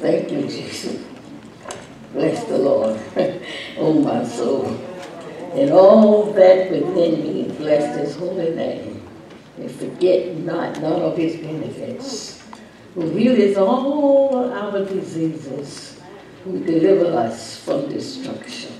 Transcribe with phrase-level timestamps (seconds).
[0.00, 1.04] Thank you, Jesus.
[2.14, 2.98] Bless the Lord.
[3.76, 4.64] oh, my soul.
[5.52, 9.06] And all that within me, bless his holy name.
[9.58, 12.42] And forget not none of his benefits.
[12.94, 16.00] Who healeth all our diseases.
[16.44, 18.72] Who deliver us from destruction.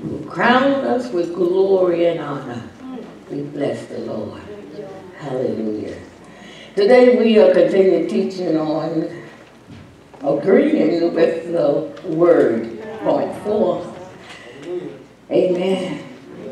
[0.00, 2.62] Who crown us with glory and honor.
[3.28, 4.42] We bless the Lord.
[5.18, 5.98] Hallelujah.
[6.76, 9.21] Today we are continuing teaching on
[10.22, 12.78] agreeing with the word.
[13.00, 13.94] Point four.
[15.30, 16.04] Amen.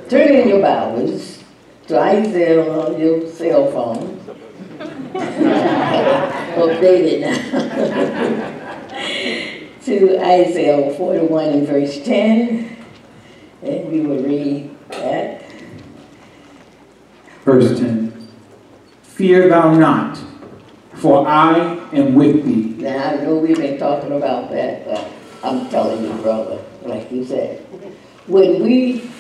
[0.09, 1.45] Turn in your Bibles
[1.87, 4.19] to Isaiah on your cell phone.
[6.57, 7.37] Updated now.
[9.85, 12.77] to Isaiah 41 and verse 10.
[13.63, 15.45] And we will read that.
[17.45, 18.29] Verse 10
[19.03, 20.19] Fear thou not,
[20.95, 22.83] for I with thee.
[22.83, 25.11] Now, I know we've been talking about that, but
[25.43, 27.59] I'm telling you, brother, like you said,
[28.27, 29.11] when we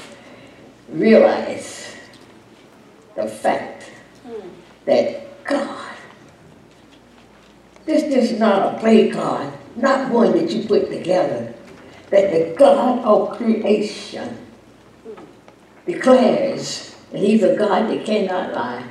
[0.88, 1.96] realize
[3.16, 3.90] the fact
[4.84, 5.94] that God,
[7.84, 11.54] this is not a play card, not one that you put together,
[12.10, 14.36] that the God of creation
[15.86, 18.86] declares that He's a God that cannot lie,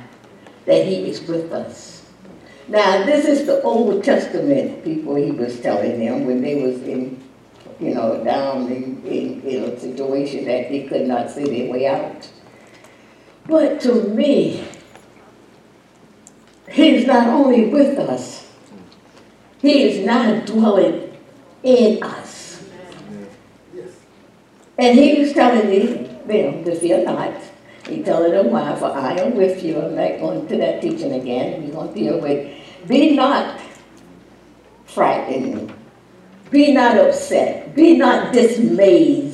[0.66, 1.99] that He is with us.
[2.70, 7.20] Now, this is the Old Testament people he was telling them when they was in,
[7.80, 11.88] you know, down in, in, in a situation that they could not see their way
[11.88, 12.30] out.
[13.48, 14.64] But to me,
[16.70, 18.48] he's not only with us,
[19.60, 21.18] he is not dwelling
[21.64, 22.62] in us.
[24.78, 25.68] And he was telling
[26.28, 27.34] them to fear not.
[27.88, 29.80] He telling them why, for I am with you.
[29.80, 31.64] I'm not going to that teaching again.
[31.64, 33.60] We're going to deal with be not
[34.86, 35.72] frightened.
[36.50, 37.74] Be not upset.
[37.74, 39.30] Be not dismayed.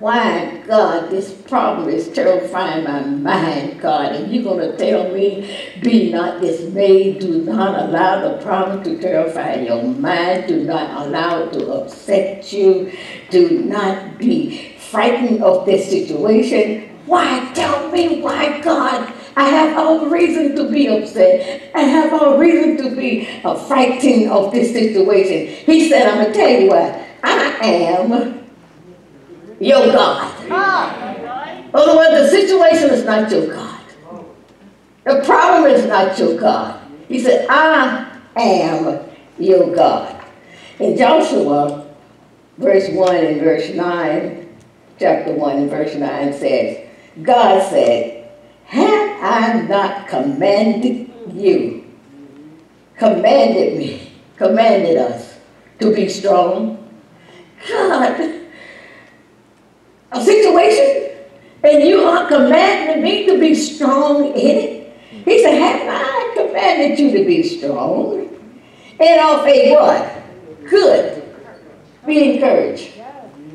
[0.00, 4.14] Why, God, this problem is terrifying my mind, God.
[4.14, 7.20] And you're going to tell me, be not dismayed.
[7.20, 10.48] Do not allow the problem to terrify your mind.
[10.48, 12.96] Do not allow it to upset you.
[13.28, 16.88] Do not be frightened of this situation.
[17.04, 17.50] Why?
[17.54, 19.12] Tell me why, God.
[19.40, 21.72] I have all reason to be upset.
[21.74, 25.46] I have all reason to be uh, frightened of this situation.
[25.64, 27.06] He said, I'm going to tell you what.
[27.22, 28.50] I am
[29.58, 30.44] your God.
[30.44, 33.80] In other words, the situation is not your God.
[35.04, 36.78] The problem is not your God.
[37.08, 39.00] He said, I am
[39.38, 40.22] your God.
[40.78, 41.90] In Joshua,
[42.58, 44.58] verse 1 and verse 9,
[44.98, 46.86] chapter 1 and verse 9 says,
[47.22, 48.30] God said,
[48.66, 51.84] have I not commanded you,
[52.96, 55.38] commanded me, commanded us
[55.80, 56.76] to be strong?
[57.68, 58.40] God,
[60.12, 61.10] a situation,
[61.62, 64.92] and you are commanding me to be strong in it?
[65.10, 68.28] He said, Have I commanded you to be strong?
[68.98, 70.68] And of a what?
[70.68, 71.22] Good.
[72.06, 72.92] Be encouraged.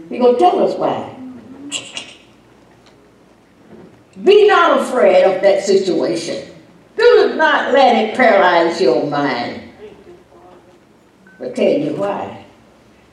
[0.09, 1.14] He's going to tell us why.
[4.23, 6.51] Be not afraid of that situation.
[6.97, 9.61] Do not let it paralyze your mind.
[11.41, 12.45] I'll tell you why.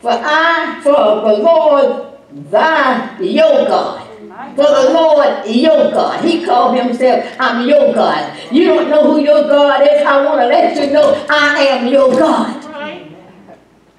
[0.01, 2.19] For I, for the Lord
[2.51, 4.09] thy, your God.
[4.57, 6.25] For the Lord, your God.
[6.25, 8.39] He called himself, I'm your God.
[8.53, 10.03] You don't know who your God is.
[10.03, 12.62] I want to let you know I am your God.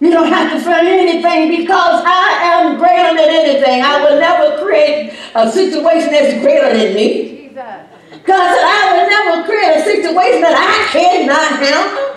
[0.03, 3.81] You don't have to fear anything because I am greater than anything.
[3.81, 7.47] I will never create a situation that's greater than me.
[7.47, 12.13] Because I will never create a situation that I cannot handle.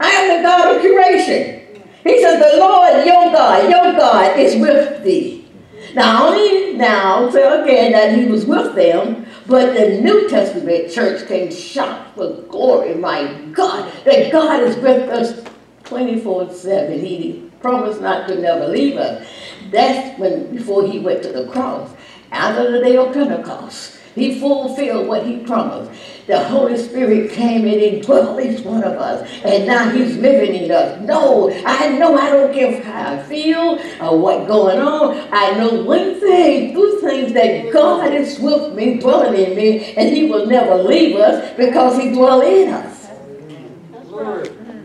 [0.00, 1.60] I am the God of creation.
[2.02, 5.46] He says, the Lord, your God, your God is with thee.
[5.94, 11.26] Now, only now, so again, that he was with them, but the New Testament church
[11.28, 12.94] came shocked for glory.
[12.94, 15.44] My God, that God is with us
[15.84, 16.98] 24 7.
[16.98, 19.26] He promised not to never leave us.
[19.70, 21.90] That's when, before he went to the cross,
[22.30, 25.90] after the day of Pentecost, he fulfilled what he promised.
[26.26, 30.54] The Holy Spirit came in and dwelt each one of us, and now He's living
[30.54, 30.98] in us.
[31.02, 35.28] No, I know I don't care how I feel or what's going on.
[35.30, 40.16] I know one thing, two things that God is with me, dwelling in me, and
[40.16, 42.94] He will never leave us because He dwells in us.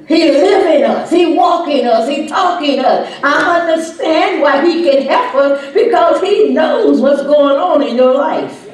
[0.10, 1.10] He live in us.
[1.12, 2.10] He walk in us.
[2.10, 3.14] He talk in us.
[3.24, 8.16] I understand why he can help us because he knows what's going on in your
[8.16, 8.66] life.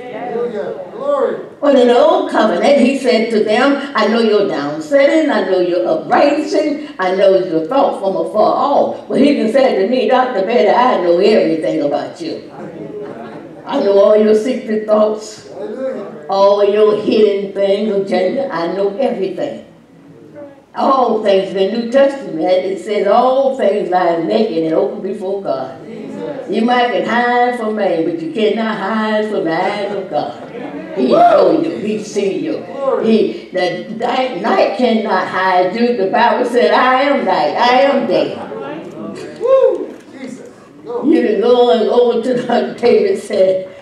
[0.93, 1.44] Glory.
[1.61, 5.59] But in the old covenant, he said to them, I know your downsetting, I know
[5.59, 9.07] your uprising, I know your thought from afar off.
[9.07, 10.45] But he even said to me, Dr.
[10.45, 12.51] Betty, I know everything about you.
[13.65, 15.49] I know all your secret thoughts,
[16.29, 18.53] all your hidden things, agenda.
[18.53, 19.65] I know everything.
[20.75, 25.41] All things in the New Testament, it says all things lie naked and open before
[25.41, 25.81] God.
[26.49, 30.44] You might can hide from man, but you cannot hide from the eyes of God.
[30.95, 31.77] He know you.
[31.77, 32.63] He see you.
[33.03, 35.97] He the night, night cannot hide you.
[35.97, 37.55] The Bible said, "I am night.
[37.57, 38.37] I am day."
[40.11, 40.49] Jesus.
[40.85, 43.74] You can go and over to the David said,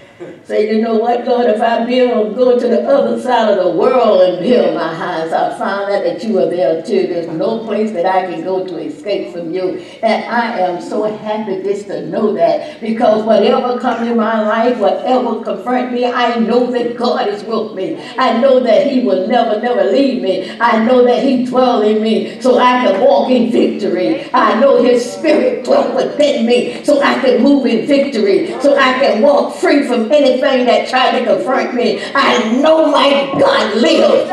[0.46, 3.80] Say, you know what, Lord, if I build, go to the other side of the
[3.80, 7.08] world and build my house, I'll find out that you are there too.
[7.08, 9.80] There's no place that I can go to escape from you.
[10.04, 14.78] And I am so happy just to know that because whatever comes in my life,
[14.80, 18.04] whatever confront me, I know that God is with me.
[18.18, 20.60] I know that he will never, never leave me.
[20.60, 24.30] I know that he dwells in me so I can walk in victory.
[24.34, 28.92] I know his spirit dwells within me so I can move in victory, so I
[29.00, 32.02] can walk free from anything that tried to confront me.
[32.16, 33.10] I know my
[33.40, 34.32] God lives.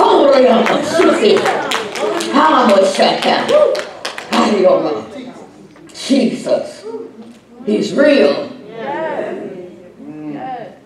[0.00, 0.46] Holy
[5.94, 6.84] Jesus.
[7.64, 8.52] He's real.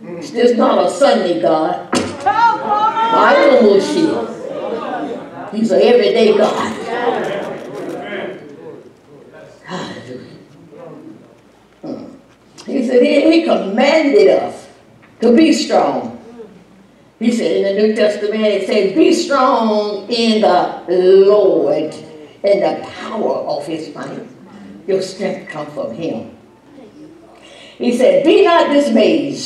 [0.02, 1.88] It's just not a Sunday God.
[1.92, 3.74] I know
[5.52, 7.39] He's an everyday God.
[12.66, 14.68] He said he, he commanded us
[15.20, 16.16] to be strong.
[17.18, 21.94] He said in the New Testament, it says, be strong in the Lord
[22.42, 24.26] and the power of his might.
[24.86, 26.36] Your strength comes from him.
[27.76, 29.38] He said, be not dismayed.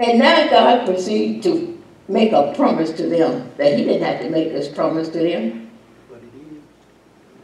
[0.00, 4.30] And now God proceeded to make a promise to them that he didn't have to
[4.30, 5.70] make this promise to them.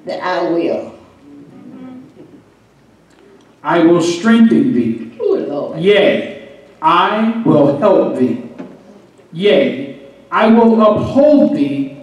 [0.06, 0.98] That I will
[3.64, 5.10] I will strengthen thee.
[5.20, 8.42] Ooh, Yea, I will help thee.
[9.32, 10.00] Yea,
[10.30, 11.98] I will uphold thee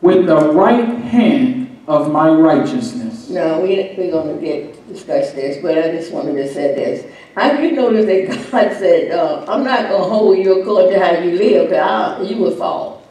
[0.00, 3.28] with the right hand of my righteousness.
[3.28, 7.12] No, we, we're going to get discuss this, but I just wanted to say this.
[7.34, 11.04] Have you noticed that God said, uh, I'm not going to hold you according to
[11.04, 13.03] how you live, because you will fall.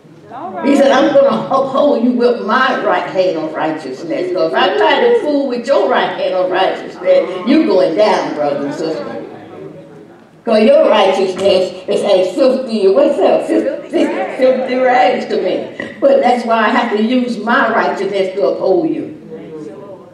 [0.66, 4.30] He said, I'm going to uphold you with my right hand of righteousness.
[4.30, 8.34] Because if I try to fool with your right hand of righteousness, you're going down,
[8.34, 9.26] brother and sister.
[10.40, 13.46] Because your righteousness is as filthy, what's that?
[13.46, 14.06] Filthy,
[14.38, 15.98] filthy rags to me.
[16.00, 19.20] But that's why I have to use my righteousness to uphold you.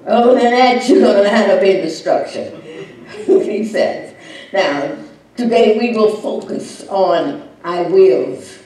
[0.06, 2.62] Other than that, you're going to end up in destruction.
[3.26, 4.14] he says.
[4.52, 4.98] Now,
[5.38, 8.59] today we will focus on I wills.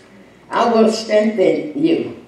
[0.53, 2.23] I will strengthen you.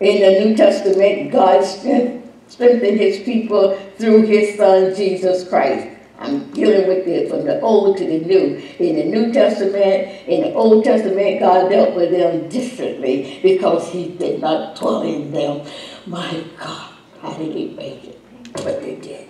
[0.00, 5.86] In the New Testament, God strengthened his people through his son, Jesus Christ.
[6.18, 8.60] I'm dealing with it from the Old to the New.
[8.80, 14.08] In the New Testament, in the Old Testament, God dealt with them differently because he
[14.08, 15.64] did not dwell in them.
[16.06, 16.92] My God,
[17.22, 18.20] how did he make it?
[18.52, 19.28] But they did.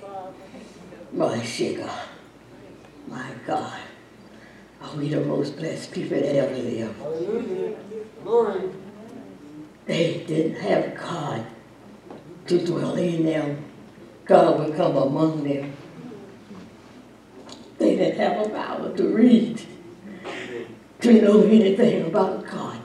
[1.13, 1.37] My
[1.77, 2.09] God.
[3.07, 3.81] My God.
[4.81, 7.98] Are we the most blessed people that ever lived?
[8.23, 8.71] Glory.
[9.87, 11.47] They didn't have God
[12.47, 13.65] to dwell in them.
[14.25, 15.73] God would come among them.
[17.79, 19.63] They didn't have a Bible to read,
[21.01, 22.81] to know anything about God.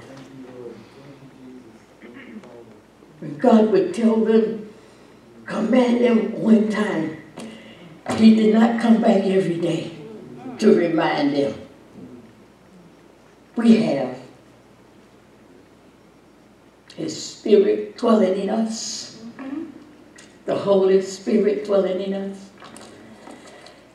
[3.21, 4.69] And God would tell them,
[5.45, 7.17] command them one time.
[8.17, 9.91] He did not come back every day
[10.59, 11.59] to remind them.
[13.55, 14.22] We have
[16.95, 19.65] his Spirit dwelling in us, mm-hmm.
[20.45, 22.49] the Holy Spirit dwelling in us,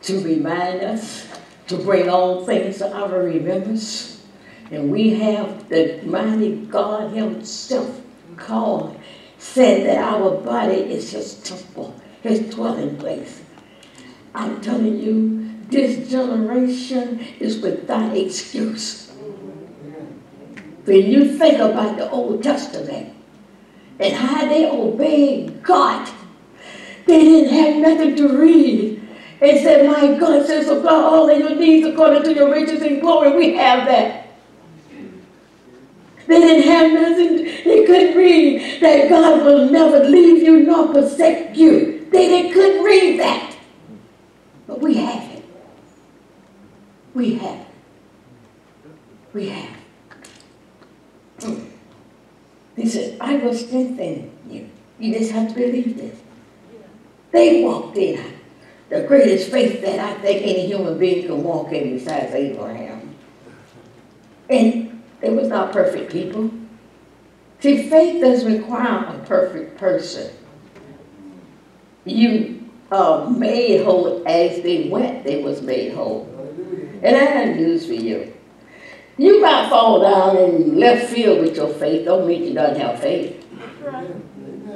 [0.03, 1.29] to remind us,
[1.69, 4.25] to bring all things to our remembrance.
[4.71, 8.01] And we have the mighty God Himself
[8.37, 8.99] called,
[9.39, 13.43] said that our body is His temple, His dwelling place.
[14.35, 19.08] I'm telling you, this generation is without excuse.
[20.89, 23.13] When you think about the Old Testament
[24.01, 26.09] and how they obeyed God,
[27.07, 29.07] they didn't have nothing to read.
[29.39, 33.03] They said, My God says, supply all of your needs according to your riches and
[33.03, 33.37] glory.
[33.37, 34.29] We have that.
[36.27, 37.45] They didn't have nothing.
[37.65, 42.09] They couldn't read that God will never leave you nor forsake you.
[42.11, 43.57] They, they couldn't read that.
[44.67, 45.45] But we have it.
[47.13, 47.67] We have it.
[49.35, 49.69] We have.
[49.69, 49.78] Hmm.
[52.77, 54.69] He said, I will strengthen you.
[54.99, 56.19] You just have to believe this.
[57.31, 58.39] They walked in
[58.89, 63.15] the greatest faith that I think any human being can walk in besides Abraham.
[64.49, 66.51] And they was not perfect people.
[67.61, 70.33] See, faith doesn't require a perfect person.
[72.05, 76.27] You uh, made whole as they went, they was made whole.
[77.03, 78.33] And I have news for you.
[79.19, 83.01] You might fall down in left field with your faith, don't mean you don't have
[83.01, 83.45] faith.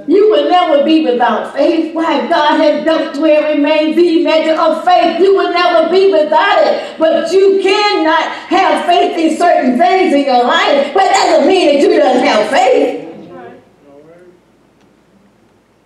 [0.09, 1.95] You will never be without faith.
[1.95, 5.21] Why God has done to every man the measure of faith.
[5.21, 6.99] You will never be without it.
[6.99, 10.93] But you cannot have faith in certain things in your life.
[10.93, 13.03] But that doesn't mean that you don't have faith.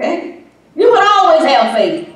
[0.00, 0.44] Okay?
[0.74, 2.08] You will always have faith.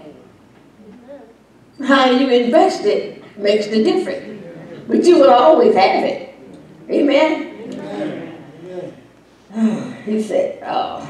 [1.87, 4.43] How you invest it makes the difference.
[4.87, 6.30] But you will always have it.
[6.91, 7.47] Amen?
[10.05, 11.09] He said, oh.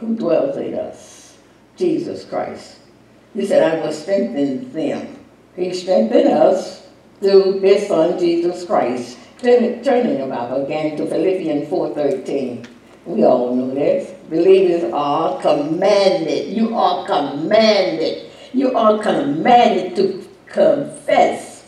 [0.00, 1.38] who dwells in us,
[1.76, 2.78] Jesus Christ.
[3.34, 5.16] He said, I will strengthen them.
[5.56, 6.86] He strengthened us
[7.20, 9.18] through his son, Jesus Christ.
[9.40, 12.66] Turning the Bible again to Philippians 4.13.
[13.06, 14.10] We all know this.
[14.28, 16.48] Believers are commanded.
[16.48, 18.30] You are commanded.
[18.52, 21.66] You are commanded to confess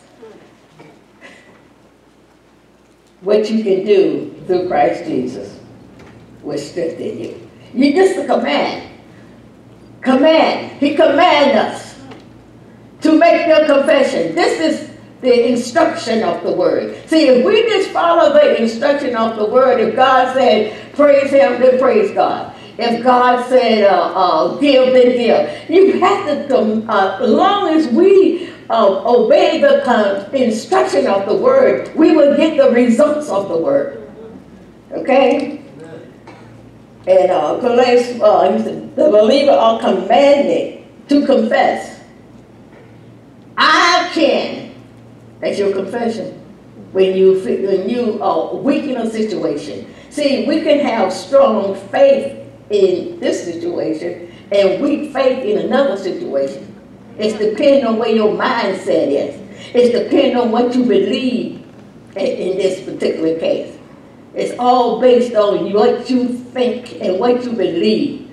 [3.21, 5.59] what you can do through Christ Jesus
[6.41, 7.49] will strengthen you.
[7.73, 8.89] You just a command.
[10.01, 10.79] Command.
[10.79, 11.99] He command us
[13.01, 14.35] to make your confession.
[14.35, 16.97] This is the instruction of the word.
[17.07, 21.61] See, if we just follow the instruction of the word, if God said praise him,
[21.61, 22.55] then praise God.
[22.77, 25.69] If God said uh, uh, give, then give.
[25.69, 31.93] You have to, uh, as long as we uh, obey the instruction of the word,
[31.95, 34.09] we will get the results of the word.
[34.91, 35.61] Okay?
[37.07, 41.99] And uh, uh, the believer are commanded to confess.
[43.57, 44.75] I can.
[45.39, 46.37] That's your confession.
[46.91, 49.93] When you when you are weak in a situation.
[50.09, 52.37] See, we can have strong faith
[52.69, 56.70] in this situation and weak faith in another situation.
[57.21, 59.39] It's depending on where your mindset is.
[59.75, 61.63] It's depending on what you believe
[62.15, 63.77] in, in this particular case.
[64.33, 68.31] It's all based on what you think and what you believe.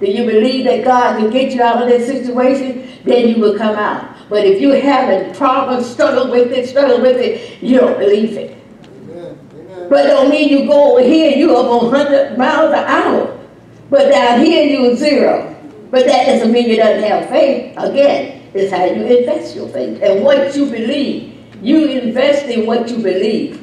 [0.00, 3.00] Do you believe that God can get you out of that situation?
[3.04, 4.14] Then you will come out.
[4.28, 8.58] But if you haven't problems, struggle with it, struggle with it, you don't believe it.
[8.84, 9.38] Amen.
[9.54, 9.88] Amen.
[9.88, 13.38] But don't mean you go over here, you up 100 miles an hour.
[13.88, 15.55] But down here, you're zero.
[15.90, 17.74] But that doesn't mean you don't have faith.
[17.76, 21.34] Again, it's how you invest your faith and what you believe.
[21.62, 23.62] You invest in what you believe.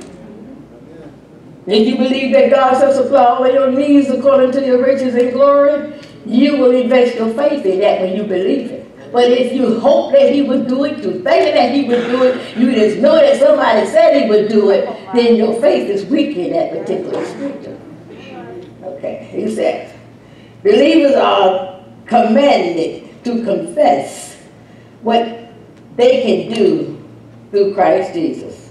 [1.66, 5.32] If you believe that God shall supply all your needs according to your riches and
[5.32, 5.94] glory,
[6.26, 9.12] you will invest your faith in that when you believe it.
[9.14, 12.24] But if you hope that he would do it, you think that he would do
[12.24, 16.06] it, you just know that somebody said he would do it, then your faith is
[16.06, 17.80] weak in that particular scripture.
[18.84, 19.46] Okay, he
[20.64, 21.73] believers are
[22.14, 24.38] commanded it to confess
[25.02, 25.52] what
[25.96, 27.04] they can do
[27.50, 28.70] through Christ Jesus.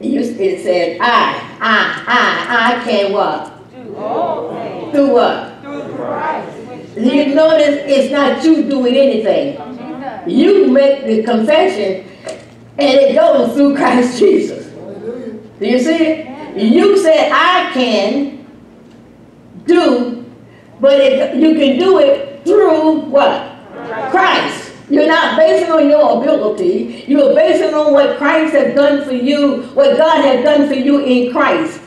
[0.00, 3.72] It said, I, I, I, I can what?
[3.72, 4.92] Do all things.
[4.92, 5.62] Through what?
[5.62, 6.58] Through Christ.
[6.98, 9.58] You notice it's not you doing anything.
[10.26, 12.06] You make the confession
[12.76, 14.66] and it goes through Christ Jesus.
[15.58, 16.62] Do you see it?
[16.62, 18.46] You said, I can
[19.64, 20.30] do,
[20.80, 23.50] but it, you can do it through what?
[24.10, 24.72] Christ.
[24.90, 27.04] You're not basing on your ability.
[27.08, 31.00] You're basing on what Christ has done for you, what God has done for you
[31.00, 31.80] in Christ.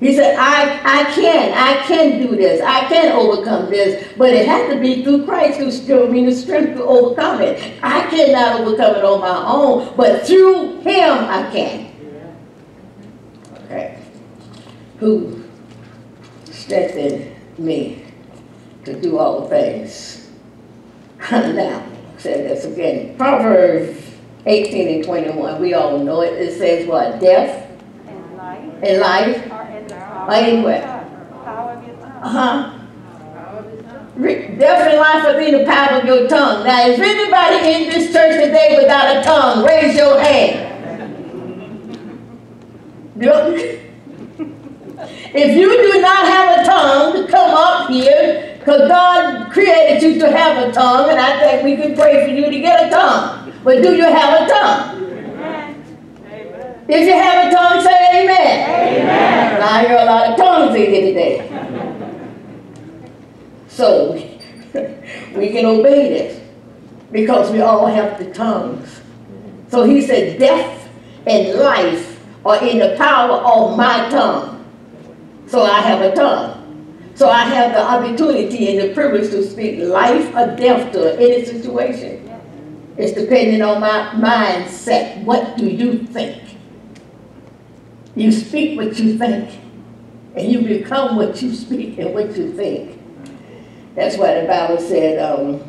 [0.00, 2.60] He said, I, I can, I can do this.
[2.62, 4.12] I can overcome this.
[4.16, 7.74] But it has to be through Christ who gives me the strength to overcome it.
[7.82, 11.92] I cannot overcome it on my own, but through him I can.
[13.64, 14.00] Okay.
[14.98, 15.44] Who
[16.44, 18.07] strengthened me
[18.88, 20.28] to do all the things.
[21.30, 21.84] now,
[22.16, 23.16] said this again.
[23.16, 24.02] Proverbs
[24.46, 26.32] 18 and 21, we all know it.
[26.34, 27.20] It says what?
[27.20, 27.70] Death
[28.08, 30.82] and life, and life are in what?
[32.22, 32.74] Uh-huh.
[34.18, 36.64] Death and life are in the power of your tongue.
[36.64, 39.64] Now, is anybody in this church today without a tongue?
[39.64, 40.64] Raise your hand.
[45.34, 50.30] if you do not have a tongue, come up here because God created you to
[50.30, 53.50] have a tongue, and I think we can pray for you to get a tongue.
[53.64, 55.04] But do you have a tongue?
[56.86, 59.00] If you have a tongue, say amen.
[59.00, 59.62] Amen.
[59.62, 61.48] I hear a lot of tongues in here today.
[63.68, 64.12] So
[65.34, 66.42] we can obey this
[67.10, 69.00] because we all have the tongues.
[69.70, 70.90] So he said, death
[71.26, 74.62] and life are in the power of my tongue.
[75.46, 76.58] So I have a tongue.
[77.18, 81.44] So I have the opportunity and the privilege to speak life or death to any
[81.44, 82.30] situation.
[82.96, 85.24] It's depending on my mindset.
[85.24, 86.40] What do you think?
[88.14, 89.50] You speak what you think,
[90.36, 93.00] and you become what you speak and what you think.
[93.96, 95.60] That's why the Bible said, um,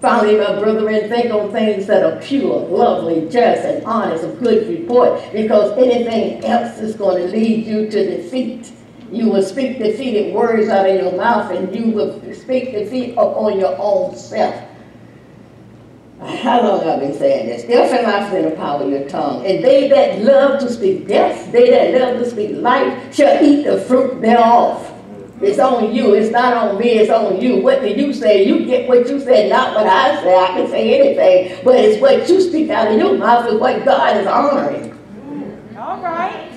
[0.00, 4.68] Finally, my brethren, think on things that are pure, lovely, just, and honest, of good
[4.68, 8.70] report, because anything else is going to lead you to defeat.
[9.12, 13.58] You will speak defeated words out of your mouth, and you will speak defeat upon
[13.58, 14.62] your own self.
[16.20, 17.64] How long have I been saying this?
[17.64, 19.44] Death and life is in the power of your tongue.
[19.44, 23.64] And they that love to speak death, they that love to speak life, shall eat
[23.64, 24.92] the fruit thereof.
[25.42, 26.14] It's on you.
[26.14, 26.92] It's not on me.
[26.92, 27.60] It's on you.
[27.60, 28.46] What do you say?
[28.46, 30.34] You get what you said, not what I say.
[30.34, 33.84] I can say anything, but it's what you speak out of your mouth is what
[33.84, 34.98] God is honoring.
[35.76, 36.55] All right.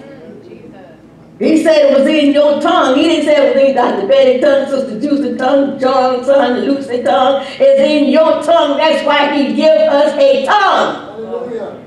[1.40, 2.98] He said it was in your tongue.
[2.98, 4.08] He didn't say it was in Dr.
[4.08, 7.46] Betty tongue, Sister Juicy tongue, John's son, Lucy tongue.
[7.48, 8.78] It's in your tongue.
[8.78, 11.06] That's why he gave us a tongue.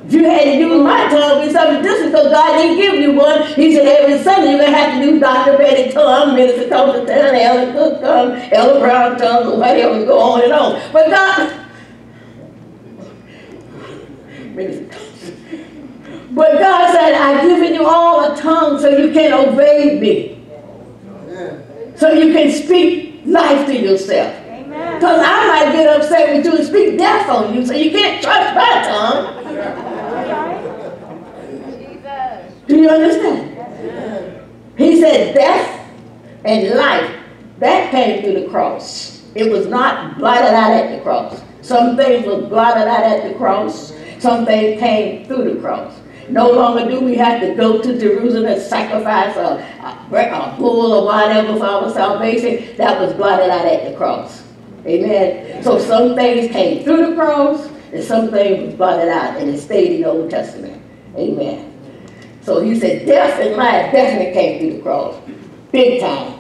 [0.07, 3.13] If you had to use my tongue, be something different because God didn't give you
[3.13, 3.47] one.
[3.55, 5.59] He said every Sunday you're going to have to do Dr.
[5.59, 10.45] Betty tongue, Minister Thompson tongue, Ellen Cook tongue, Ella Brown tongue, or whatever, go on
[10.45, 10.93] and on.
[10.93, 11.63] But God,
[16.35, 20.39] But God said, I've given you all a tongue so you can obey me.
[21.97, 24.35] So you can speak life to yourself.
[24.67, 28.23] Because I might get upset with you and speak death on you, so you can't
[28.23, 29.43] trust my tongue.
[32.67, 33.51] Do you understand?
[34.79, 35.91] He said death
[36.45, 37.15] and life,
[37.59, 39.23] that came through the cross.
[39.35, 41.43] It was not blotted out at the cross.
[41.61, 43.93] Some things were blotted out at the cross.
[44.19, 45.93] Some things came through the cross.
[46.29, 50.93] No longer do we have to go to Jerusalem and sacrifice a, a, a bull
[50.93, 52.77] or whatever for our salvation.
[52.77, 54.43] That was blotted out at the cross.
[54.87, 55.63] Amen.
[55.63, 59.61] So some things came through the cross, and some things was blotted out, and it
[59.61, 60.83] stayed in the Old Testament.
[61.17, 61.69] Amen.
[62.43, 65.17] So he said, death and life definitely came through the cross.
[65.71, 66.39] Big time.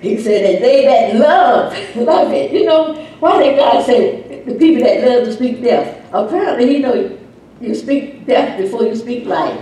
[0.00, 2.52] He said, and they that love, love it.
[2.52, 6.08] You know, why did God say the people that love to speak death?
[6.12, 7.17] Apparently, he know
[7.60, 9.60] you speak death before you speak life.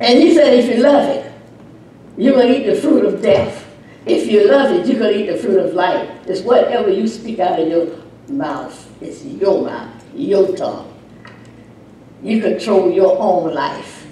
[0.00, 1.32] And he said, if you love it,
[2.16, 3.66] you're going to eat the fruit of death.
[4.04, 6.08] If you love it, you're going to eat the fruit of life.
[6.26, 8.92] It's whatever you speak out of your mouth.
[9.00, 10.92] It's your mouth, your tongue.
[12.22, 14.06] You control your own life.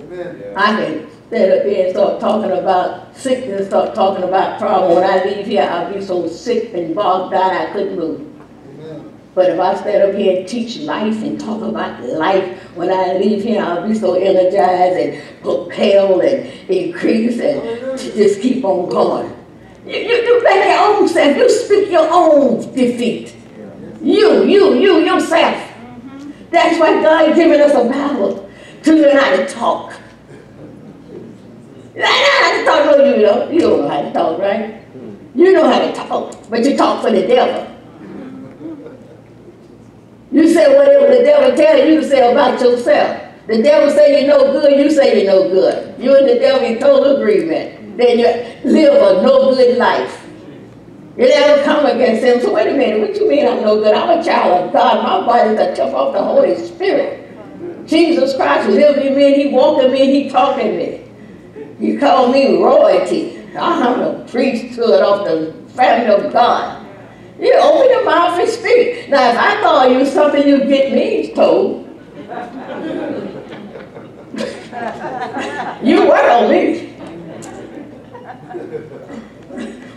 [0.00, 0.52] Amen.
[0.56, 4.94] I can stand up here and start talking about sickness, start talking about problem.
[4.94, 8.25] When I leave here, I'll be so sick and bogged down I couldn't move.
[9.36, 13.18] But if I stand up here and teach life and talk about life, when I
[13.18, 19.30] leave here, I'll be so energized and propelled and increased and just keep on going.
[19.84, 21.36] You, you, you make your own self.
[21.36, 23.36] You speak your own defeat.
[24.00, 25.54] You, you, you, yourself.
[25.54, 26.30] Mm-hmm.
[26.50, 28.50] That's why God given us a Bible
[28.84, 29.92] to learn how to talk.
[31.94, 33.50] I know how to talk, no, you know.
[33.50, 34.82] You don't know how to talk, right?
[35.34, 37.75] You know how to talk, but you talk for the devil.
[40.32, 43.22] You say whatever the devil tell you to say about yourself.
[43.46, 46.00] The devil say you're no good, you say you're no good.
[46.00, 47.96] You and the devil in total agreement.
[47.96, 50.26] Then you live a no good life.
[51.16, 52.40] You never come against him.
[52.40, 53.94] So wait a minute, what you mean I'm no good?
[53.94, 55.02] I'm a child of God.
[55.02, 57.22] My body is a temple of the Holy Spirit.
[57.86, 61.04] Jesus Christ lives in me, he walked in me, he talked in me.
[61.78, 63.38] He called me royalty.
[63.56, 66.85] I'm a priesthood of the family of God.
[67.38, 69.08] You open your mouth and speak.
[69.10, 71.84] Now, if I call you something, you get me told.
[75.82, 76.94] you work on me.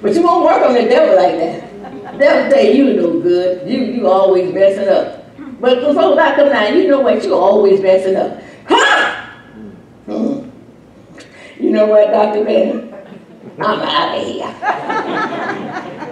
[0.02, 2.18] But you won't work on the devil like that.
[2.20, 3.70] Devil say you no good.
[3.70, 5.26] You you always messing up.
[5.60, 7.24] But before I come down, you know what?
[7.24, 8.42] You always messing up.
[8.68, 9.26] Huh?
[11.60, 12.46] You know what, Dr.
[12.46, 12.94] Ben?
[13.60, 15.96] I'm out of here.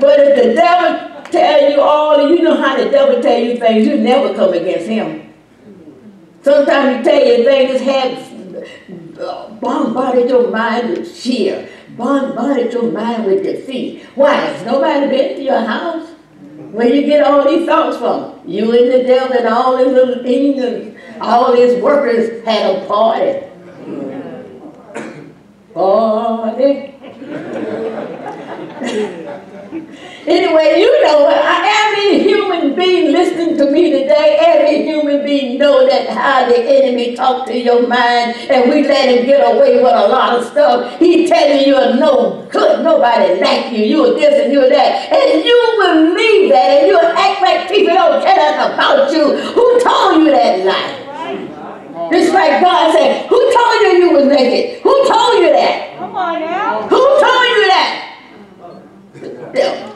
[0.00, 3.86] but if the devil tell you all, you know how the devil tell you things,
[3.86, 5.32] you never come against him.
[6.42, 13.26] Sometimes he tell you things have uh, bombarded your mind with fear bombarded your mind
[13.26, 14.04] with defeat.
[14.14, 14.32] Why?
[14.34, 16.08] Has nobody been to your house?
[16.70, 18.40] Where you get all these thoughts from?
[18.46, 23.44] You and the devil and all his little demons, all his workers had a party.
[25.74, 26.94] Party.
[30.28, 36.10] Anyway, you know, every human being listening to me today, every human being know that
[36.10, 40.08] how the enemy talk to your mind and we let him get away with a
[40.08, 40.98] lot of stuff.
[40.98, 45.10] He telling you no good, nobody like you, you are this and you are that.
[45.10, 49.34] And you believe that and you act like people don't care about you.
[49.34, 52.10] Who told you that lie?
[52.12, 54.82] Just like God said, who told you you was naked?
[54.82, 55.96] Who told you that?
[55.98, 56.82] Come on now.
[56.82, 57.94] Who told you that?
[59.14, 59.94] The devil.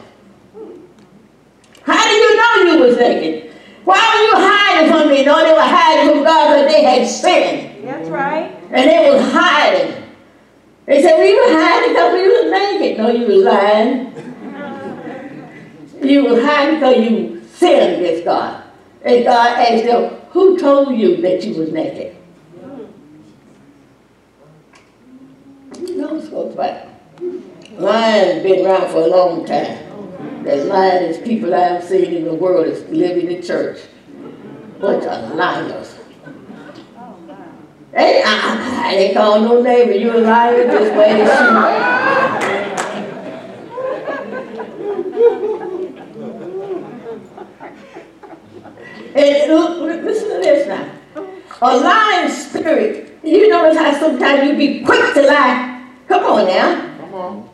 [1.85, 3.51] How do you know you was naked?
[3.83, 5.25] Why were you hiding from me?
[5.25, 7.85] No, they were hiding from God because they had sinned.
[7.85, 8.55] That's right.
[8.71, 10.03] And they was hiding.
[10.85, 12.97] They said, we were hiding because we was naked.
[12.97, 14.13] No, you was lying.
[16.01, 18.63] You was hiding because you sinned against God.
[19.63, 22.17] Them, who told you that you was naked?
[25.79, 26.87] You know what's going about.
[27.79, 30.43] Lying been around for a long time.
[30.43, 33.79] The lyingest people I've seen in the world is living in church.
[34.79, 35.97] Bunch of liars.
[37.93, 41.92] Hey, I, I ain't call no name, but you a liar just way to shoot.
[49.15, 50.89] And look, listen to this now.
[51.61, 55.87] A lying spirit, you notice how sometimes you be quick to lie.
[56.07, 56.89] Come on now.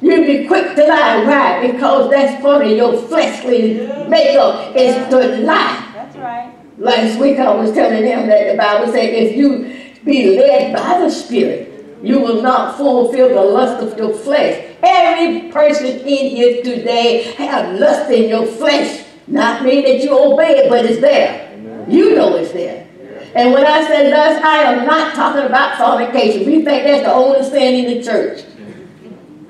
[0.02, 1.26] You be quick to lie.
[1.26, 1.72] Why?
[1.72, 3.74] Because that's part of your fleshly
[4.08, 5.92] makeup is to lie.
[5.94, 6.54] That's right.
[6.78, 11.00] Last week I was telling them that the Bible said if you be led by
[11.00, 14.66] the Spirit, you will not fulfill the lust of your flesh.
[14.82, 19.06] Every person in here today have lust in your flesh.
[19.28, 21.49] Not mean that you obey it, but it's there.
[21.90, 22.88] You know it's there.
[23.36, 26.46] And when I say lust, I am not talking about fornication.
[26.46, 28.44] We think that's the only sin in the church.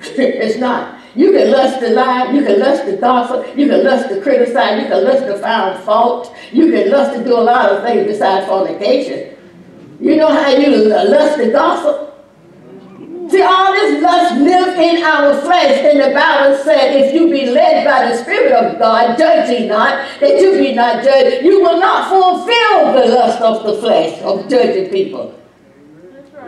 [0.00, 1.00] it's not.
[1.14, 4.80] You can lust to lie, you can lust to gossip, you can lust to criticize,
[4.80, 8.06] you can lust to find fault, you can lust to do a lot of things
[8.06, 9.36] besides fornication.
[10.00, 12.09] You know how you lust to gossip?
[13.30, 17.46] See, all this lust lives in our flesh, and the Bible said, if you be
[17.46, 21.78] led by the Spirit of God, judging not, that you be not judged, you will
[21.78, 25.38] not fulfill the lust of the flesh of judging people.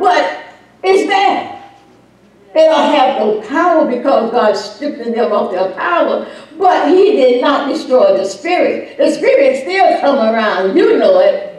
[0.00, 0.44] But
[0.82, 1.62] it's there.
[2.52, 6.28] They don't have no power because God stripped them of their power.
[6.58, 8.98] But He did not destroy the spirit.
[8.98, 10.76] The spirit still come around.
[10.76, 11.51] You know it.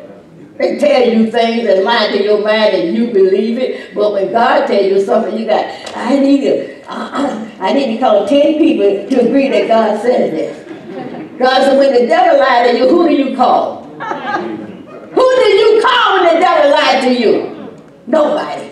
[0.64, 3.94] They tell you things and lie to your mind and you believe it.
[3.94, 8.00] But when God tell you something, you got, I need to, uh, I need to
[8.00, 11.38] call 10 people to agree that God said this.
[11.38, 13.84] God said, when the devil lied to you, who do you call?
[13.84, 17.78] Who do you call when the devil lied to you?
[18.08, 18.70] Nobody.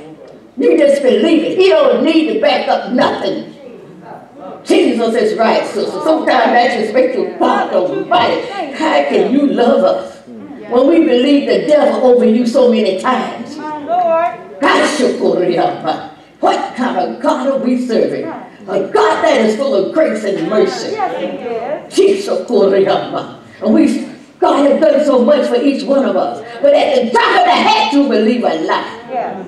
[0.55, 1.57] You just believe it.
[1.57, 3.53] He don't need to back up nothing.
[4.63, 5.91] Jesus is right, sister.
[6.03, 8.47] Sometimes that just makes you God almighty.
[8.75, 10.20] How can you love us
[10.71, 13.57] when we believe the devil over you so many times?
[13.57, 14.51] My Lord.
[16.41, 18.25] What kind of God are we serving?
[18.25, 20.91] A God that is full of grace and mercy.
[20.91, 22.25] Yes, He is.
[22.27, 23.41] Shishukuriapa.
[23.61, 24.05] And we,
[24.39, 26.39] God has done so much for each one of us.
[26.61, 29.07] But at the drop of the hat, you believe a lie.
[29.09, 29.47] Yes.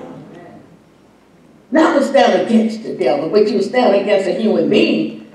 [1.70, 5.32] Not to stand against the devil, but you stand against a human being.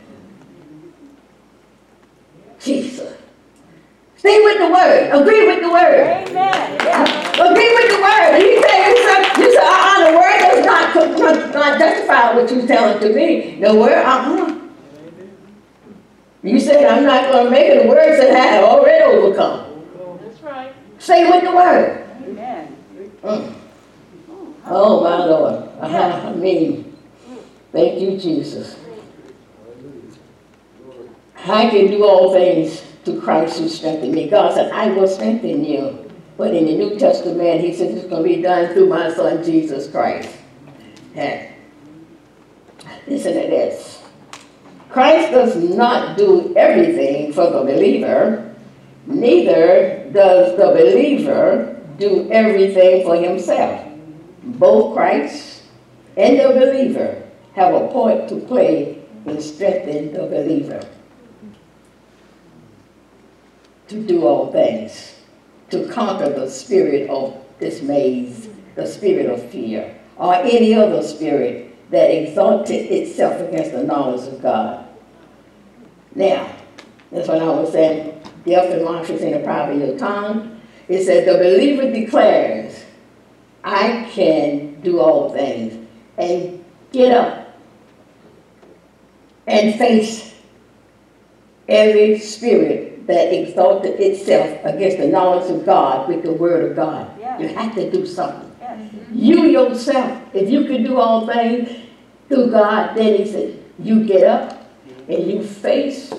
[2.60, 3.18] Jesus.
[4.20, 5.12] Stay with the word.
[5.14, 6.28] Agree with the word.
[6.28, 6.78] Amen.
[6.84, 7.40] Yes.
[7.40, 8.36] Agree with the word.
[8.36, 8.90] He said,
[9.38, 13.62] you said, uh-uh, the word does not, not, justify what you're telling to me.
[13.62, 14.60] The word, uh-uh.
[16.44, 17.84] You said, I'm not going to make it.
[17.84, 19.86] The word said, I have already overcome.
[20.22, 20.74] That's right.
[20.98, 22.06] Stay with the word.
[22.28, 22.76] Amen.
[23.24, 23.54] Mm.
[24.66, 25.70] Oh, my Lord.
[25.80, 26.28] Uh-huh.
[26.28, 26.94] I mean,
[27.72, 28.78] thank you, Jesus.
[31.38, 34.30] I can do all things to Christ who strengthened me.
[34.30, 36.12] God said, I will strengthen you.
[36.38, 39.44] But in the New Testament, he says it's going to be done through my son,
[39.44, 40.30] Jesus Christ.
[41.16, 41.50] And
[43.08, 44.02] listen to this.
[44.90, 48.56] Christ does not do everything for the believer,
[49.06, 53.86] neither does the believer do everything for himself.
[54.44, 55.64] Both Christ
[56.18, 57.22] and the believer
[57.54, 60.82] have a part to play in strengthening the believer
[63.90, 65.16] to do all things,
[65.72, 68.34] to conquer the spirit of dismay,
[68.76, 74.42] the spirit of fear, or any other spirit that exalted itself against the knowledge of
[74.42, 74.88] God.
[76.16, 76.56] Now,
[77.12, 78.22] That's what I was saying.
[78.46, 80.62] Death and life is in the power of your tongue.
[80.88, 82.84] It said, the believer declares,
[83.64, 85.88] I can do all things.
[86.18, 87.58] And get up
[89.48, 90.36] and face
[91.68, 97.10] every spirit that exalted itself against the knowledge of God with the word of God.
[97.20, 97.40] Yeah.
[97.40, 98.52] You have to do something.
[98.62, 98.94] Yes.
[99.12, 101.72] You yourself, if you can do all things
[102.28, 104.62] through God, then he said, you get up
[105.10, 106.14] and you face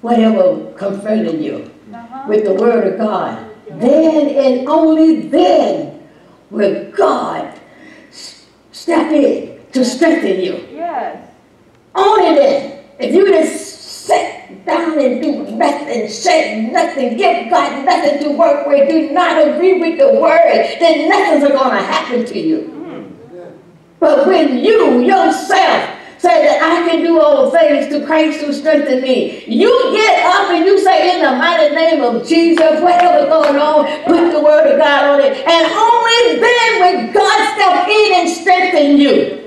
[0.00, 2.24] whatever confronting you Uh-huh.
[2.26, 3.52] with the word of God.
[3.68, 6.00] Then and only then
[6.48, 7.52] will God
[8.72, 10.66] step in to strengthen you.
[10.72, 11.28] Yes.
[11.94, 12.84] Only then.
[12.98, 18.66] If you just sit down and do nothing, say nothing, give God nothing to work
[18.66, 22.72] with, do not agree with the word, then nothing's going to happen to you.
[24.00, 29.02] But when you yourself say that I can do all things through Christ who strengthened
[29.02, 33.56] me, you get up and you say, in the mighty name of Jesus, whatever's going
[33.56, 35.36] on, put the word of God on it.
[35.46, 39.42] And only then will God step in and strengthen you.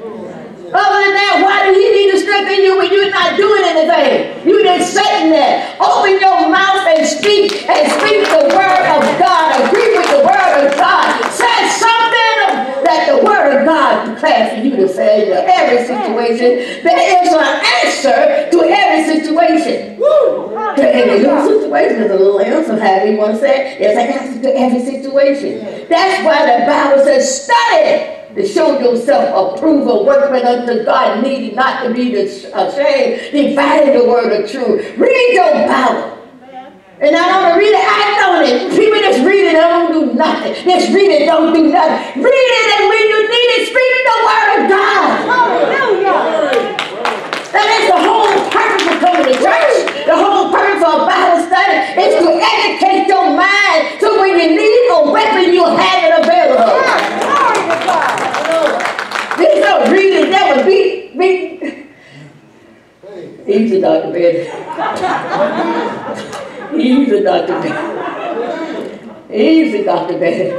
[0.75, 4.43] Other than that, why do he need to strengthen you when you're not doing anything?
[4.43, 5.71] You just sitting there.
[5.79, 9.55] Open your mouth and speak, and speak the word of God.
[9.63, 11.07] Agree with the word of God.
[11.31, 16.83] Say something that the word of God declares for you to say in every situation.
[16.83, 19.95] There is an answer to every situation.
[19.95, 23.79] To every little situation, there's a little answer, however you want to say it.
[23.79, 25.87] There's an answer to every situation.
[25.87, 31.55] That's why the Bible says, study to show yourself approved, a workman unto God, needing
[31.55, 34.97] not to be ashamed, dividing the word of truth.
[34.97, 36.11] Read your Bible.
[36.99, 38.71] And I don't read it, act on it.
[38.71, 40.53] People just read it and don't do nothing.
[40.63, 42.23] Just read it, don't do nothing.
[42.23, 45.07] Read it, and when you need it, speak the word of God.
[45.27, 46.75] Hallelujah.
[47.51, 50.07] That is the whole purpose of coming to church.
[50.07, 54.87] The whole purpose of Bible study is to educate your mind so when you need
[54.91, 57.24] a weapon, you have it available.
[57.85, 59.37] God.
[59.37, 61.45] These don't read it, never beat, beat.
[63.47, 64.11] Easy, Dr.
[64.11, 64.49] Betty.
[66.75, 67.61] Easy, Dr.
[67.61, 69.35] Betty.
[69.35, 70.19] Easy, Dr.
[70.19, 70.49] Betty.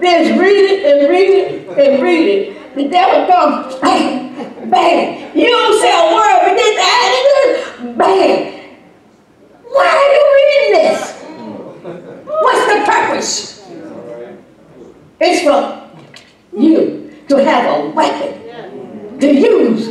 [0.00, 2.74] Just read it and read it and read it.
[2.74, 5.36] The devil comes, bang, bang.
[5.36, 8.76] You don't say a word, but this attitude, bang.
[9.64, 10.98] Why are you reading this?
[12.26, 13.64] What's the purpose?
[15.20, 15.83] It's for
[16.56, 19.88] you to have a weapon to use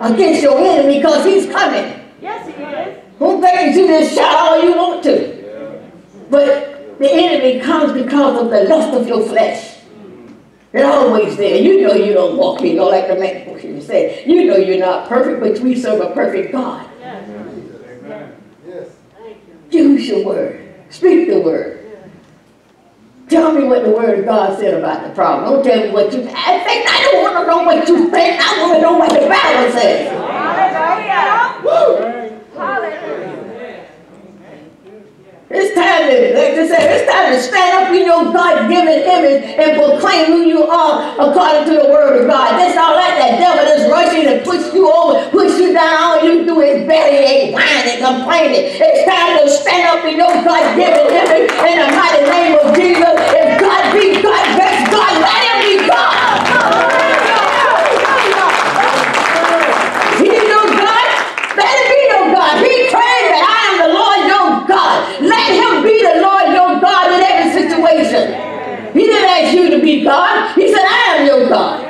[0.00, 2.00] against your enemy because he's coming.
[2.20, 3.02] Yes, he is.
[3.18, 5.90] Who begs you to shout all you want to?
[6.30, 9.76] But the enemy comes because of the lust of your flesh.
[10.72, 11.56] It's always there.
[11.56, 13.46] You know you don't walk in, you know, like the man
[13.80, 14.26] said.
[14.26, 16.88] You know you're not perfect, but we serve a perfect God.
[17.00, 17.28] Yes.
[17.30, 18.36] Amen.
[18.66, 18.88] Yes.
[19.70, 20.74] Use your word.
[20.90, 21.75] Speak the word.
[23.28, 25.52] Tell me what the word of God said about the problem.
[25.52, 26.86] Don't tell me what you I think.
[26.88, 28.40] I don't want to know what you think.
[28.40, 30.12] I want to know what the Bible says.
[30.12, 31.60] Hallelujah.
[31.64, 32.56] Woo.
[32.56, 33.45] Hallelujah.
[35.48, 39.46] It's time to, like I said, it's time to stand up in your God-given image
[39.54, 42.58] and proclaim who you are according to the word of God.
[42.58, 46.02] That's all that that devil that's rushing to push you over, push you down.
[46.02, 48.74] All you do is bellyache, whine, and complaining.
[48.74, 53.14] It's time to stand up in your God-given image in the mighty name of Jesus.
[53.30, 55.06] If God be God, let God.
[60.18, 61.06] He no God,
[61.54, 62.58] let him be no God.
[62.64, 64.96] He claimed that I am the Lord your God.
[65.22, 68.32] Let him be the Lord your God in every situation.
[68.92, 70.54] He didn't ask you to be God.
[70.56, 71.84] He said, I am your God.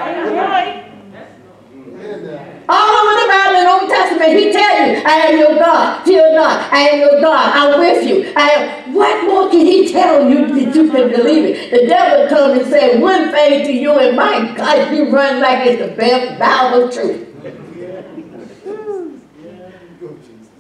[2.69, 6.05] All over the Bible and Old Testament, he tell you, I am your God.
[6.05, 6.66] Fear not.
[6.77, 7.57] I am your God.
[7.57, 8.35] I'm with you.
[8.37, 8.93] I am.
[8.93, 11.71] What more can he tell you that you can believe it?
[11.71, 15.67] The devil comes and said one thing to you, and my God, you run like
[15.67, 17.23] it's the best Bible truth.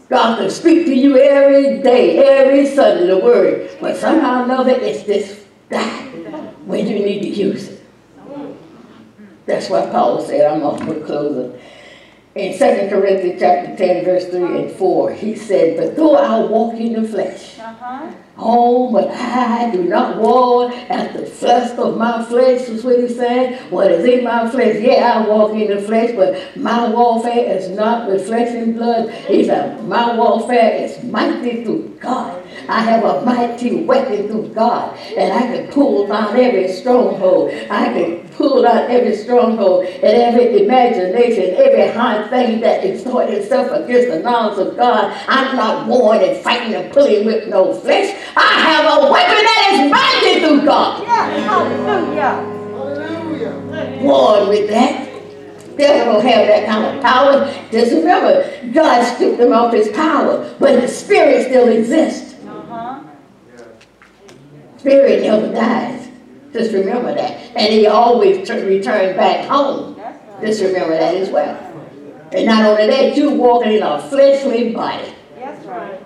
[0.08, 3.76] God can speak to you every day, every Sunday, the word.
[3.78, 6.02] But somehow or another, it's this that
[6.64, 7.84] when you need to use it.
[9.44, 10.50] That's what Paul said.
[10.50, 11.60] I'm off for closing.
[12.36, 12.58] In 2
[12.90, 17.08] Corinthians chapter 10, verse 3 and 4, he said, But though I walk in the
[17.08, 18.12] flesh, Uh-huh.
[18.38, 23.16] Oh, but I do not walk at the flesh of my flesh, is what he's
[23.16, 23.70] saying.
[23.70, 24.76] What is in my flesh?
[24.80, 29.10] Yeah, I walk in the flesh, but my warfare is not with flesh and blood.
[29.26, 34.98] He said, My warfare is mighty through God I have a mighty weapon through God,
[35.16, 37.50] and I can pull down every stronghold.
[37.70, 43.70] I can pull down every stronghold and every imagination, every hard thing that exhort itself
[43.70, 45.12] against the knowledge of God.
[45.28, 48.16] I'm not warring and fighting and pulling with no flesh.
[48.34, 51.02] I have a weapon that is mighty through God.
[51.02, 52.52] Yes, hallelujah.
[54.02, 55.06] Warring with that.
[55.76, 57.52] They don't have that kind of power.
[57.70, 62.34] Just remember, God stripped them off his power, but his spirit still exists.
[62.46, 63.02] Uh-huh.
[64.78, 66.08] Spirit never dies.
[66.52, 67.32] Just remember that.
[67.54, 69.96] And he always t- returns back home.
[69.96, 70.40] Right.
[70.40, 71.62] Just remember that as well.
[72.32, 75.12] And not only that, you're walking in a fleshly body.
[75.38, 76.00] That's right.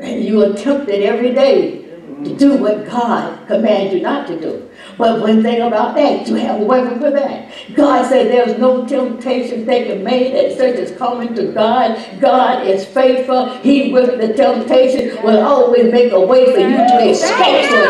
[0.00, 1.84] And you are tempted every day
[2.24, 4.68] to do what God commands you not to do.
[4.98, 7.52] But one thing about that, you have a weapon for that.
[7.74, 11.98] God said there's no temptation taken made that such as coming to God.
[12.20, 13.50] God is faithful.
[13.58, 17.86] He with the temptation will always make a way for you to escape your.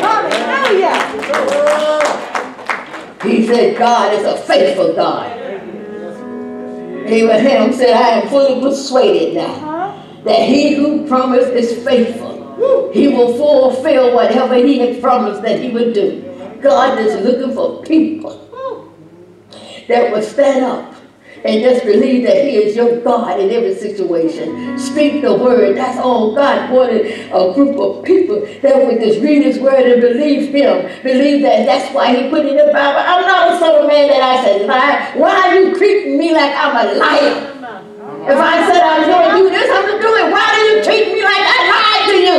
[0.00, 0.96] Hallelujah.
[3.22, 5.32] He said God is a faithful God.
[7.06, 9.75] Abraham said, I am fully persuaded now?
[10.26, 12.90] That he who promised is faithful.
[12.92, 16.22] He will fulfill whatever he had promised that he would do.
[16.60, 18.42] God is looking for people
[19.88, 20.94] that will stand up
[21.44, 24.76] and just believe that he is your God in every situation.
[24.76, 25.76] Speak the word.
[25.76, 30.00] That's all God wanted a group of people that would just read his word and
[30.00, 30.90] believe him.
[31.04, 32.98] Believe that that's why he put it in the Bible.
[32.98, 35.12] I'm not a sort of man that I said lie.
[35.14, 37.55] Why are you treating me like I'm a liar?
[38.26, 40.32] If I said I was going to do this, I'm going to do it.
[40.32, 42.38] Why do you treat me like I lied to you?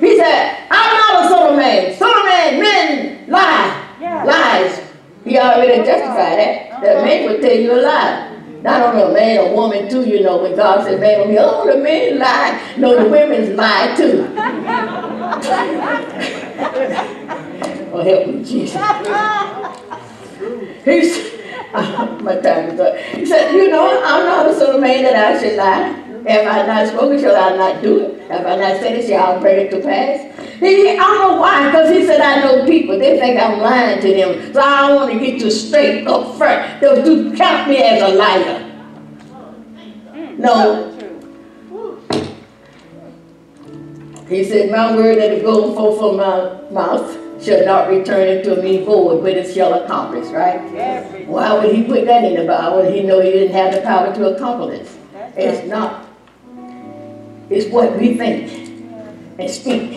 [0.00, 1.94] He said, I'm not a son of man.
[1.94, 3.70] Son of man, men lie.
[4.00, 4.24] Yeah.
[4.24, 4.80] Lies.
[5.24, 6.80] He already justified that.
[6.82, 7.04] That uh-huh.
[7.04, 8.32] man would tell you a lie.
[8.62, 11.38] Not only a man, a woman too, you know, when God said man will be,
[11.38, 12.58] oh, the men lie.
[12.76, 14.26] No, the women's lie too.
[17.92, 18.82] oh, help me, Jesus.
[20.84, 21.30] He's,
[22.80, 22.96] up.
[23.14, 26.02] He said, you know, I'm not a sort of man that I should lie.
[26.28, 28.30] Have I not spoken, shall I not do it?
[28.30, 30.38] Have I not said it, shall I bring it to pass?
[30.58, 32.98] He, I don't know why, because he said, I know people.
[32.98, 34.52] They think I'm lying to them.
[34.52, 36.80] So I want to get you straight up front.
[36.80, 38.62] They'll do count me as a liar.
[40.38, 40.92] No,
[44.28, 48.60] he said, my word that is going forth from my mouth shall not return unto
[48.62, 50.60] me void, but it shall accomplish, right?
[50.74, 51.24] Every.
[51.26, 52.90] Why would he put that in the Bible?
[52.90, 54.88] He know he didn't have the power to accomplish.
[55.36, 56.06] It's not.
[57.50, 58.50] It's what we think
[59.38, 59.92] and speak.